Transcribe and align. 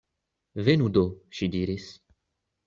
Venu 0.69 0.87
do, 0.95 1.03
ŝi 1.41 1.51
diris. 1.57 1.87